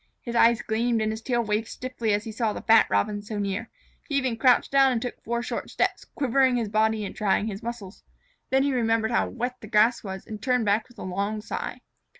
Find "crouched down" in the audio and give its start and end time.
4.35-4.91